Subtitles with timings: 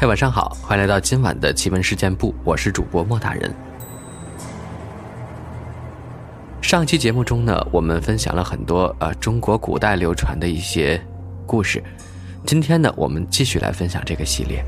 [0.00, 3.52] 嘿，晚上好，欢迎来到今晚的奇闻事件部，我是主播莫大人。
[6.62, 11.04] 上期节目中呢，我们分享了很多呃中国古代流传的一些
[11.48, 11.82] 故事，
[12.46, 14.64] 今天呢，我们继续来分享这个系列。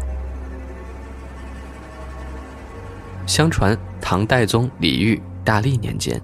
[3.24, 6.20] 相传唐代宗李煜大历年间，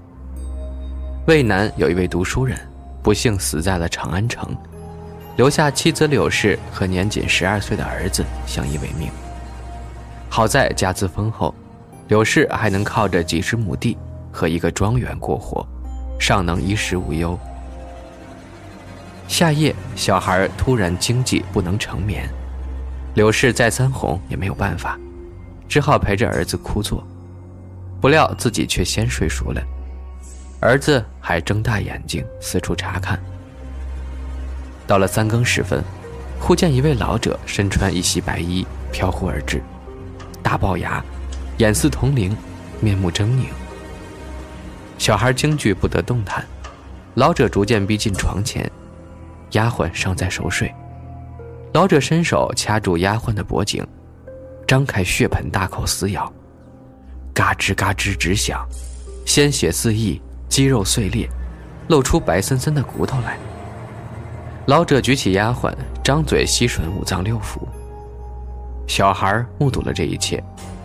[1.29, 2.59] 渭南有一位读书人，
[3.05, 4.53] 不幸死在了长安城。
[5.37, 9.11] 留下妻子柳氏和年仅十二岁的儿子相依为命。
[10.31, 11.55] 好在家资丰厚，
[12.09, 13.97] 柳氏还能靠着几十亩地
[14.33, 15.67] 和一个庄园过活，
[16.19, 17.39] 尚能衣食无忧。
[19.29, 22.29] 夏夜，小孩突然惊悸不能成眠，
[23.15, 24.99] 柳氏再三哄也没有办法，
[25.69, 27.07] 只好陪着儿子哭坐。
[28.01, 29.63] 不料自己却先睡熟了，
[30.61, 33.19] 儿子还睁大眼睛四处查看。
[34.87, 35.83] 到了三更时分，
[36.39, 39.61] 忽见一位老者身穿一袭白衣飘忽而至，
[40.43, 41.05] 大龅牙，
[41.59, 42.37] 眼似铜铃，
[42.81, 43.47] 面目狰狞。
[44.99, 46.45] 小孩惊惧不得动弹，
[47.15, 48.71] 老者逐渐逼近床前，
[49.53, 50.73] 丫鬟尚在熟睡，
[51.73, 53.85] 老者伸手掐住丫鬟的脖颈，
[54.67, 56.33] 张开血盆大口撕咬，
[57.35, 58.67] 嘎吱嘎吱直响，
[59.27, 61.29] 鲜血四溢，肌肉碎裂，
[61.89, 63.37] 露出白森森的骨头来。
[64.67, 65.73] 老者举起丫鬟，
[66.03, 67.61] 张嘴吸吮五脏六腑。
[68.89, 70.43] 小孩目睹了这一切，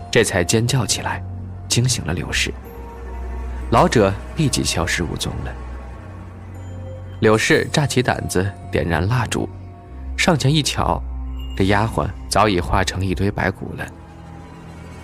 [0.08, 1.20] 这才尖叫起来，
[1.68, 2.54] 惊醒了柳氏。
[3.70, 5.52] 老者立即消失无踪了。
[7.18, 9.48] 柳氏炸起胆子，点燃蜡烛，
[10.16, 11.02] 上前一瞧，
[11.56, 13.84] 这丫鬟早已化成一堆白骨了。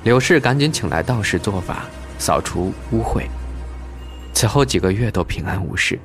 [0.05, 3.25] 柳氏赶紧请来道士做法，扫除污秽。
[4.33, 5.99] 此后几个月都平安无事，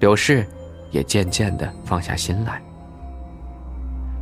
[0.00, 0.46] 柳氏。
[0.90, 2.60] 也渐渐地放下心来。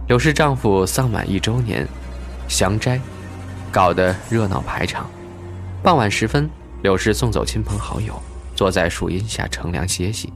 [0.06, 1.86] 柳氏丈夫丧满一周年，
[2.48, 2.98] 祥斋，
[3.70, 5.06] 搞得热闹排场。
[5.82, 6.48] 傍晚时分，
[6.82, 8.14] 柳氏送走亲朋好友，
[8.54, 10.32] 坐在树荫下乘凉歇息。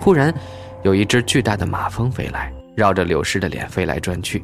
[0.00, 0.32] 忽然，
[0.82, 4.40] 有一只巨大的马蜂飞来，绕着柳氏的脸飞来转去。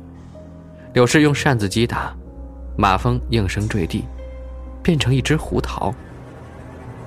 [0.93, 2.13] 柳氏用扇子击打，
[2.77, 4.05] 马蜂应声坠地，
[4.83, 5.95] 变成一只胡桃。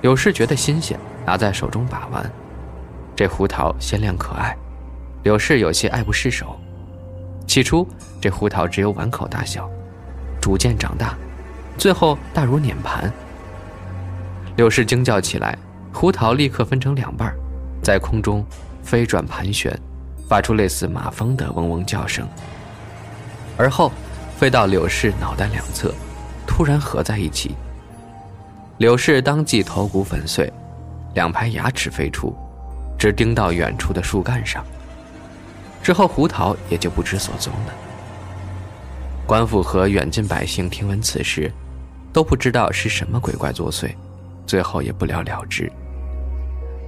[0.00, 2.32] 柳氏觉得新鲜，拿在手中把玩。
[3.16, 4.54] 这胡桃鲜亮可爱，
[5.22, 6.54] 柳氏有些爱不释手。
[7.46, 7.88] 起初，
[8.20, 9.66] 这胡桃只有碗口大小，
[10.38, 11.16] 逐渐长大，
[11.78, 13.10] 最后大如碾盘。
[14.56, 15.56] 柳氏惊叫起来，
[15.94, 17.34] 胡桃立刻分成两半，
[17.82, 18.44] 在空中
[18.82, 19.74] 飞转盘旋，
[20.28, 22.28] 发出类似马蜂的嗡嗡叫声。
[23.56, 23.90] 而后，
[24.36, 25.90] 飞到柳氏脑袋两侧，
[26.46, 27.54] 突然合在一起。
[28.76, 30.52] 柳氏当即头骨粉碎，
[31.14, 32.36] 两排牙齿飞出。
[32.98, 34.64] 只盯到远处的树干上。
[35.82, 37.74] 之后，胡桃也就不知所踪了。
[39.26, 41.50] 官府和远近百姓听闻此事，
[42.12, 43.94] 都不知道是什么鬼怪作祟，
[44.46, 45.70] 最后也不了了之。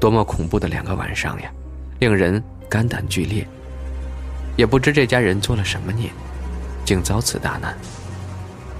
[0.01, 1.51] 多么恐怖的两个晚上呀，
[1.99, 3.47] 令人肝胆俱裂。
[4.57, 6.11] 也不知这家人做了什么孽，
[6.85, 7.77] 竟遭此大难。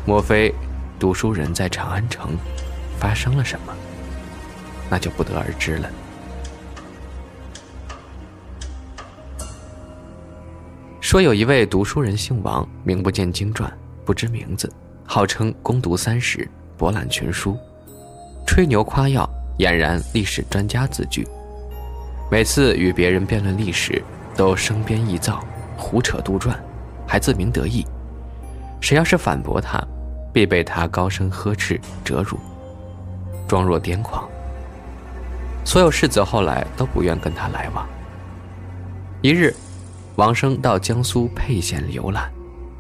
[0.05, 0.53] 莫非
[0.99, 2.37] 读书人在长安城
[2.99, 3.73] 发生了什么？
[4.91, 5.89] 那就不得而知了。
[11.09, 13.73] 说有一位读书人姓王，名不见经传，
[14.05, 14.71] 不知名字，
[15.07, 16.47] 号称攻读三十，
[16.77, 17.57] 博览群书，
[18.47, 19.27] 吹牛夸耀，
[19.59, 21.27] 俨然历史专家自居。
[22.31, 24.05] 每次与别人辩论历史，
[24.37, 25.43] 都生编臆造，
[25.79, 26.55] 胡扯杜撰，
[27.07, 27.87] 还自鸣得意。
[28.79, 29.83] 谁要是反驳他，
[30.31, 32.39] 必被他高声呵斥、折辱，
[33.49, 34.29] 装若癫狂。
[35.65, 37.89] 所有士子后来都不愿跟他来往。
[39.23, 39.55] 一日。
[40.19, 42.29] 王生到江苏沛县游览，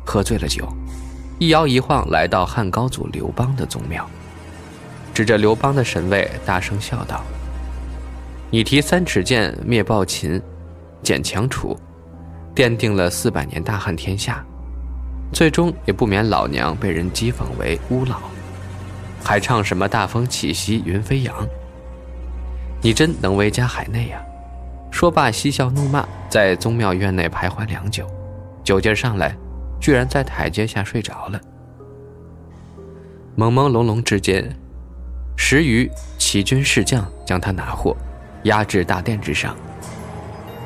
[0.04, 0.66] 喝醉了酒，
[1.38, 4.04] 一摇一晃来到汉高祖刘邦的宗庙，
[5.14, 7.22] 指着刘邦的神位大声笑道
[8.50, 10.42] ：“你提三尺剑灭暴秦，
[11.00, 11.78] 剪强楚，
[12.56, 14.44] 奠定了四百年大汉天下，
[15.32, 18.18] 最终也不免老娘被人讥讽为乌老，
[19.22, 21.32] 还唱什么大风起兮云飞扬？
[22.82, 24.20] 你真能威加海内呀！”
[24.98, 28.04] 说罢，嬉笑怒骂，在宗庙院内徘徊良久，
[28.64, 29.32] 酒劲上来，
[29.78, 31.40] 居然在台阶下睡着了。
[33.36, 34.52] 朦朦胧胧之间，
[35.36, 37.96] 十余齐军士将将他拿获，
[38.42, 39.54] 押至大殿之上。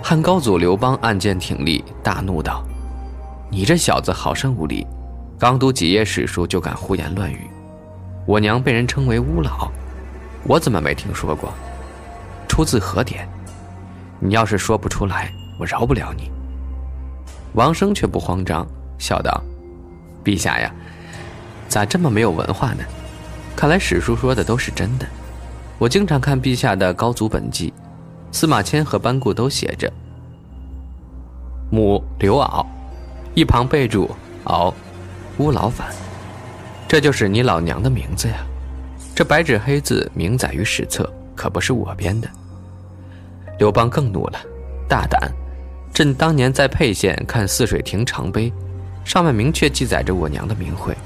[0.02, 2.64] 汉高祖刘邦按剑挺立，大怒道
[3.52, 4.86] ：“你这小子好生无礼，
[5.38, 7.50] 刚读几页史书就敢胡言乱语。
[8.24, 9.70] 我娘被人称为巫老，
[10.44, 11.52] 我怎么没听说过？
[12.48, 13.28] 出自何典？”
[14.24, 16.30] 你要是说不出来，我饶不了你。
[17.54, 18.64] 王生却不慌张，
[18.96, 19.42] 笑道
[20.22, 20.72] ：“陛下呀，
[21.68, 22.84] 咋这么没有文化呢？
[23.56, 25.04] 看来史书说的都是真的。
[25.76, 27.74] 我经常看陛下的高祖本纪，
[28.30, 29.92] 司马迁和班固都写着
[31.68, 32.64] “母刘骜”，
[33.34, 34.08] 一旁备注
[34.44, 34.72] “敖，
[35.38, 35.88] 乌老反”，
[36.86, 38.36] 这就是你老娘的名字呀。
[39.16, 42.28] 这白纸黑字明载于史册，可不是我编的。
[43.58, 44.38] 刘邦更怒了，
[44.88, 45.30] 大胆！
[45.92, 48.52] 朕当年在沛县看泗水亭长碑，
[49.04, 50.96] 上面明确记载着我娘的名讳，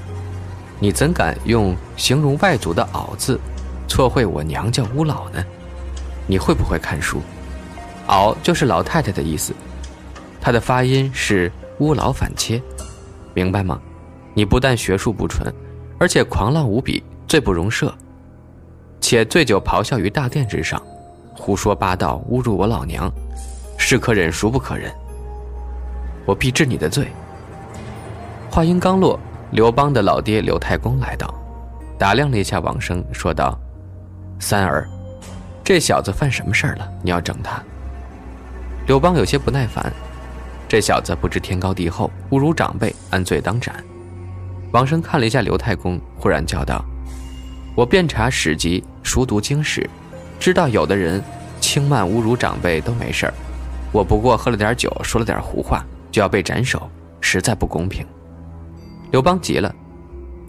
[0.79, 3.39] 你怎敢用形容外族的“敖”字，
[3.87, 5.43] 错会我娘叫乌老呢？
[6.25, 7.21] 你会不会看书
[8.07, 9.53] ？“敖”就是老太太的意思，
[10.39, 12.61] 它的发音是“乌老反切”，
[13.35, 13.79] 明白吗？
[14.33, 15.53] 你不但学术不纯，
[15.99, 17.03] 而且狂浪无比。
[17.27, 17.91] 罪不容赦，
[19.01, 20.81] 且醉酒咆哮于大殿之上，
[21.47, 23.09] 胡说八道，侮辱我老娘，
[23.77, 24.91] 是可忍孰不可忍？
[26.25, 27.07] 我必治你的罪。
[28.51, 29.17] 话音刚落，
[29.51, 31.33] 刘邦的老爹刘太公来到，
[31.97, 33.57] 打量了一下王生，说道
[34.41, 34.89] ：“三儿，
[35.63, 36.85] 这小子犯什么事儿了？
[37.01, 37.63] 你要整他？”
[38.85, 39.89] 刘邦有些不耐烦，
[40.67, 43.73] 这小子不知天高地厚，侮辱长辈，按罪当斩。
[44.73, 46.83] 王生看了一下刘太公，忽然叫道。
[47.73, 49.89] 我遍查史籍，熟读经史，
[50.41, 51.23] 知道有的人
[51.67, 53.33] 轻慢侮辱长辈都没事儿，
[53.91, 58.07] 我不过喝了点酒，说了点胡话，就要被斩首，实在不公平。
[59.11, 59.75] 刘邦急了，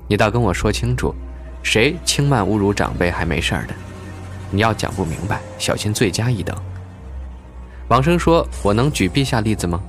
[0.07, 1.13] 你倒跟我说清楚，
[1.61, 3.75] 谁轻慢侮辱长辈还没事儿的？
[4.53, 6.57] 你要讲不明白，小心罪加一等。
[7.89, 9.81] 王生说：“我能举陛下例子吗？”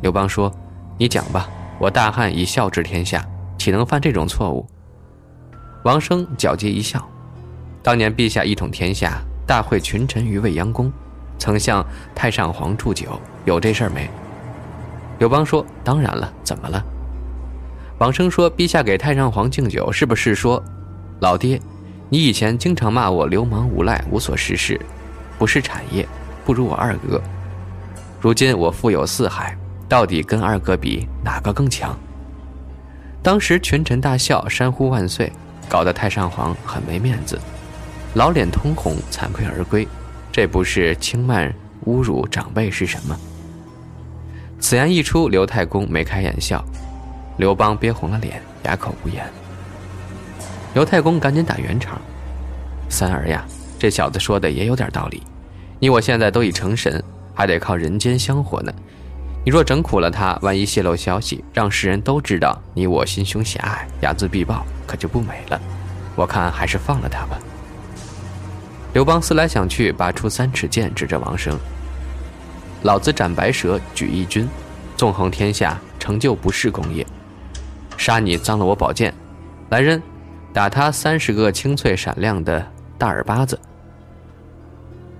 [0.00, 0.50] 刘邦说
[0.96, 3.22] ：“你讲吧，我大汉以孝治天下，
[3.58, 4.66] 岂能犯这种错误？”
[5.84, 7.06] 王生皎洁一笑，
[7.82, 10.92] 当年陛下一统天下，大会群臣于未央宫，
[11.38, 11.82] 曾向
[12.14, 14.06] 太上皇祝酒，有这事儿没？
[15.18, 16.84] 刘邦说：“当然了，怎么了？”
[17.96, 20.62] 王生说：“陛下给太上皇敬酒，是不是说，
[21.20, 21.58] 老爹，
[22.10, 24.78] 你以前经常骂我流氓无赖、无所事事，
[25.38, 26.06] 不是产业，
[26.44, 27.18] 不如我二哥。
[28.20, 29.56] 如今我富有四海，
[29.88, 31.98] 到底跟二哥比，哪个更强？”
[33.24, 35.32] 当时群臣大笑，山呼万岁。
[35.70, 37.40] 搞得太上皇很没面子，
[38.18, 39.86] 老脸通红，惭愧而归。
[40.32, 41.54] 这不是轻慢
[41.86, 43.16] 侮辱长辈是什么？
[44.58, 46.64] 此言一出，刘太公眉开眼笑，
[47.36, 49.24] 刘邦憋红了脸，哑口无言。
[50.74, 51.96] 刘太公赶紧打圆场
[52.90, 53.46] ：“三儿呀，
[53.78, 55.22] 这小子说的也有点道理。
[55.78, 57.00] 你我现在都已成神，
[57.32, 58.74] 还得靠人间香火呢。
[59.44, 65.60] 你若整苦了他，万一泄露消息，让世人都知道你我心胸狭隘，睚眦必报。”可就不美了，
[66.16, 67.38] 我看还是放了他吧。
[68.94, 71.56] 刘邦思来想去，拔出三尺剑，指着王生
[72.82, 74.48] ：“老子斩白蛇，举义军，
[74.96, 77.06] 纵横天下，成就不世功业。
[77.96, 79.12] 杀你脏了我宝剑，
[79.68, 80.02] 来人，
[80.52, 83.58] 打他三十个清脆闪亮的大耳巴子。”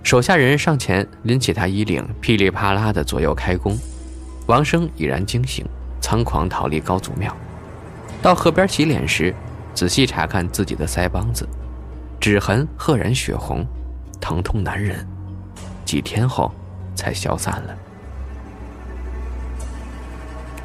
[0.03, 3.79] 手下人上前拎起他衣领，噼里啪啦的左右开弓。
[4.47, 5.67] 王生已然惊醒，
[6.00, 7.37] 仓皇逃离高祖庙，
[8.23, 9.35] 到河边洗脸时。
[9.75, 11.49] 仔细查看自己的腮帮子，
[12.20, 13.65] 指痕赫然血红，
[14.20, 15.06] 疼痛难忍，
[15.85, 16.53] 几天后
[16.94, 17.76] 才消散了。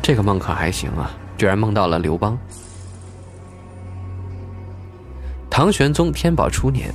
[0.02, 2.38] 这个梦可还行啊，居然梦到了刘邦。
[5.50, 6.92] 唐玄宗天宝初年，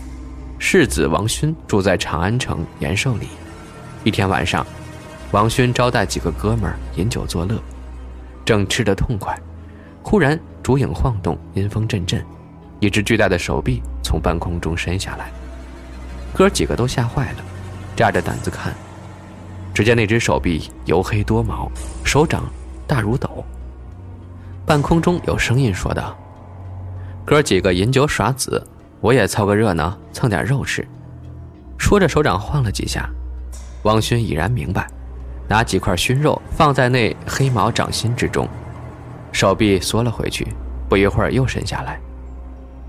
[0.58, 3.28] 世子王勋住在长安城延寿里。
[4.02, 4.66] 一天晚上，
[5.30, 7.56] 王勋招待几个哥们儿饮酒作乐，
[8.44, 9.38] 正吃得痛快。
[10.02, 12.24] 忽然，烛影晃动，阴风阵阵，
[12.80, 15.30] 一只巨大的手臂从半空中伸下来，
[16.32, 17.44] 哥几个都吓坏了，
[17.94, 18.72] 扎着胆子看。
[19.74, 21.70] 只见那只手臂黝黑多毛，
[22.06, 22.44] 手掌
[22.86, 23.44] 大如斗。
[24.64, 26.16] 半空中有声音说道
[27.22, 28.66] ：“哥几个饮酒耍子，
[29.02, 30.88] 我也凑个热闹，蹭点肉吃。”
[31.76, 33.10] 说着，手掌晃了几下，
[33.82, 34.88] 王勋已然明白，
[35.46, 38.48] 拿几块熏肉放在那黑毛掌心之中。
[39.32, 40.48] 手臂缩了回去，
[40.88, 42.00] 不一会儿又伸下来。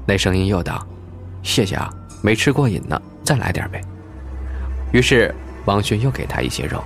[0.07, 0.83] 那声音又道
[1.41, 1.89] ：“谢谢啊，
[2.21, 3.81] 没吃过瘾呢，再来点呗。”
[4.91, 5.33] 于是
[5.65, 6.83] 王勋又给他一些肉。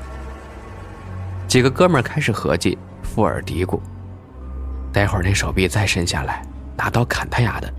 [1.47, 3.79] 几个哥们儿开始合计，附耳嘀咕
[4.91, 6.41] ：“待会儿那手臂再伸下来，
[6.75, 7.71] 拿刀砍他丫的！”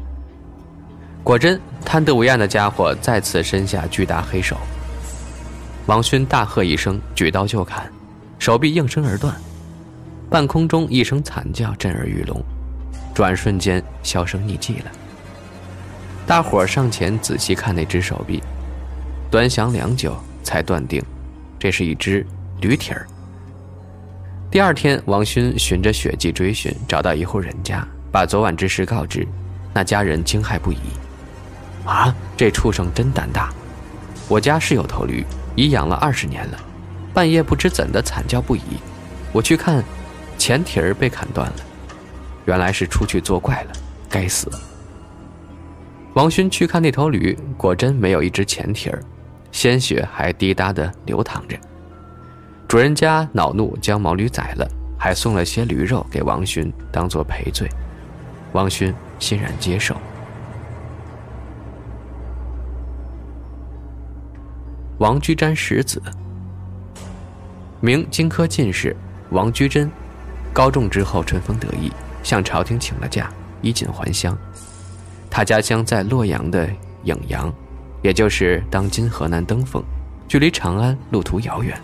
[1.25, 4.57] 果真，贪得无厌的家伙再次伸下巨大黑手。
[5.87, 7.91] 王勋大喝一声，举刀就砍，
[8.39, 9.35] 手臂应声而断。
[10.31, 12.43] 半空中一声惨叫震耳欲聋，
[13.15, 14.91] 转瞬间销声匿迹了。
[16.27, 18.43] 大伙上前仔细看那只手臂，
[19.31, 21.05] 端详良久，才断定，
[21.59, 22.27] 这是一只
[22.63, 23.07] 驴蹄儿。
[24.51, 29.29] 第二天，王勋循着血迹追寻，找到一户人家，把昨晚之事告知，
[29.75, 30.79] 那家人惊骇不已。
[31.85, 33.53] 啊，这畜生真胆大！
[34.27, 36.59] 我家是有头驴，已养了二十年了，
[37.13, 38.63] 半夜不知怎的惨叫不已。
[39.31, 39.85] 我去看，
[40.39, 41.57] 前蹄儿被砍断了，
[42.47, 43.73] 原来是出去作怪了。
[44.09, 44.51] 该死！
[46.15, 49.03] 王勋去看那头驴，果真没有一只前蹄儿，
[49.51, 51.59] 鲜血还滴答的流淌着。
[52.69, 57.69] 主人家恼怒，将毛驴宰了，还送了些驴肉给王勋当做赔罪。
[58.53, 59.97] 王勋欣然接受。
[64.99, 66.01] 王居瞻十子，
[67.81, 68.97] 明荆科进士
[69.31, 69.91] 王居贞，
[70.53, 71.93] 高中之后春风得意，
[72.23, 73.29] 向朝廷请了假，
[73.63, 74.39] 衣锦还乡。
[75.37, 76.69] 他家乡在洛阳的
[77.07, 77.53] 颍阳，
[78.03, 79.83] 也就是当今河南登封，
[80.29, 81.77] 距离长安路途遥远。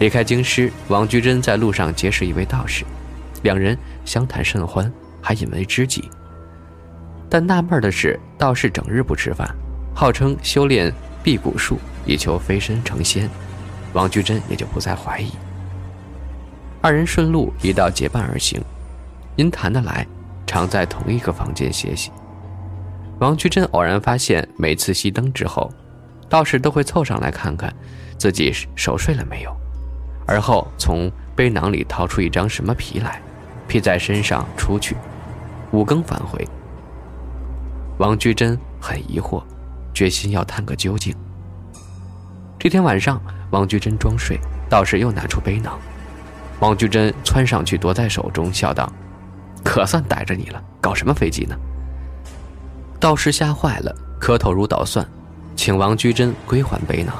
[0.00, 2.84] 离开京师，王居贞在路上结识一位道士，
[3.42, 3.74] 两人
[4.04, 6.10] 相谈甚欢，还引为知己。
[7.30, 9.48] 但纳闷的是，道士整日不吃饭，
[9.94, 10.92] 号称修炼。
[11.22, 13.30] 辟谷术以求飞身成仙，
[13.94, 15.30] 王居贞也就不再怀疑。
[16.82, 18.60] 二人顺路一道结伴而行，
[19.36, 20.06] 因谈得来，
[20.50, 22.10] 常在同一个房间歇息。
[23.20, 25.70] 王居贞偶然发现，每次熄灯之后，
[26.28, 27.72] 道士都会凑上来看看
[28.18, 29.56] 自己熟睡了没有，
[30.26, 33.22] 而后从背囊里掏出一张什么皮来，
[33.68, 34.96] 披在身上出去，
[35.70, 36.44] 五更返回。
[37.98, 39.40] 王居贞很疑惑。
[39.92, 41.14] 决心要探个究竟。
[42.58, 44.38] 这天晚上，王居贞装睡，
[44.68, 45.78] 道士又拿出背囊，
[46.60, 48.90] 王居贞窜上去夺在手中，笑道
[49.70, 51.56] ：“可算逮着你了，搞什么飞机呢？”
[52.98, 55.06] 道士吓坏了，磕头如捣蒜，
[55.54, 57.14] 请王居贞归还背囊。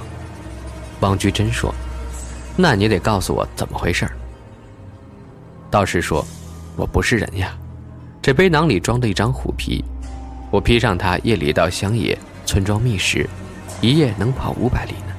[0.98, 1.72] 王居贞说
[2.58, 4.04] ：“那你得告诉我怎么回事。”
[5.70, 6.26] 道士说
[6.74, 7.56] ：“我不是人呀，
[8.20, 9.84] 这背囊里装的一张虎皮，
[10.50, 13.30] 我披上它，夜里到乡野。”村庄觅食，
[13.80, 15.14] 一夜能跑五百里呢。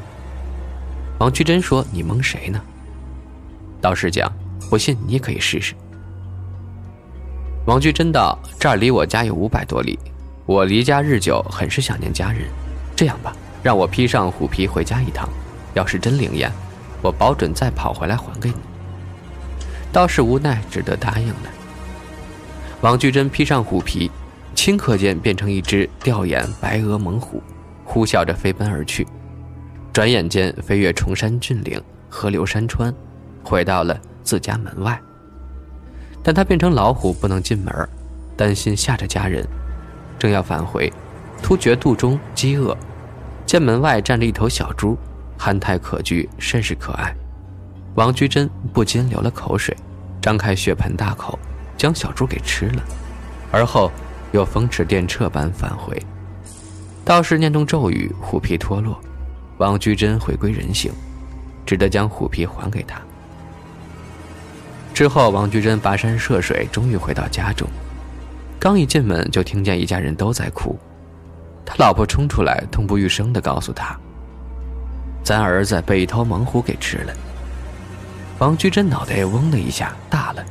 [1.19, 2.61] 王居贞说：“你蒙谁呢？”
[3.79, 4.29] 道士讲
[4.69, 5.73] ：“不信你也可以试试。”
[7.65, 9.97] 王居贞道：“这儿离我家有五百多里，
[10.45, 12.41] 我离家日久，很是想念家人。
[12.95, 15.29] 这样吧，让我披上虎皮回家一趟，
[15.73, 16.51] 要是真灵验，
[17.01, 18.55] 我保准再跑回来还给你。”
[19.93, 21.49] 道士无奈，只得答应了。
[22.81, 24.09] 王居贞披上虎皮。
[24.53, 27.41] 顷刻间变成一只吊眼白额猛虎，
[27.83, 29.07] 呼啸着飞奔而去。
[29.91, 32.93] 转眼间飞越崇山峻岭、河流山川，
[33.43, 35.01] 回到了自家门外。
[36.23, 37.73] 但他变成老虎不能进门，
[38.37, 39.47] 担心吓着家人，
[40.19, 40.91] 正要返回，
[41.41, 42.77] 突觉肚中饥饿，
[43.45, 44.97] 见门外站着一头小猪，
[45.37, 47.13] 憨态可掬，甚是可爱。
[47.95, 49.75] 王居贞不禁流了口水，
[50.21, 51.37] 张开血盆大口，
[51.77, 52.83] 将小猪给吃了，
[53.51, 53.91] 而后。
[54.33, 56.01] 又风驰电掣般返回，
[57.03, 58.97] 道士念动咒语，虎皮脱落，
[59.57, 60.89] 王居贞回归人形，
[61.65, 63.01] 只得将虎皮还给他。
[64.93, 67.67] 之后，王居贞跋山涉水，终于回到家中。
[68.59, 70.77] 刚一进门，就听见一家人都在哭。
[71.65, 73.97] 他老婆冲出来，痛不欲生地告诉他
[75.23, 77.13] ：“咱儿子被一头猛虎给吃了。”
[78.39, 80.43] 王居贞脑袋嗡的一下大了，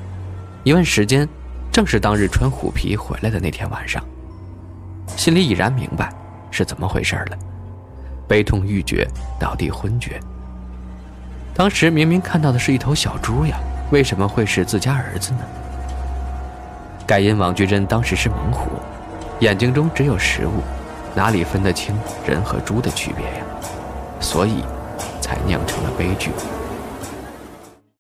[0.65, 1.29] 一问时间。
[1.73, 4.03] 正是当日穿虎皮回来的那天晚上，
[5.17, 6.13] 心里已然明白
[6.51, 7.39] 是怎么回事了，
[8.27, 10.21] 悲痛欲绝，倒地昏厥。
[11.55, 13.57] 当时明明看到的是一头小猪呀，
[13.91, 15.41] 为什么会是自家儿子呢？
[17.07, 18.71] 盖因王居贞当时是猛虎，
[19.41, 20.63] 眼睛中只有食物，
[21.13, 23.45] 哪里分得清人和猪的区别呀？
[24.21, 24.65] 所以，
[25.21, 26.31] 才酿成了悲剧。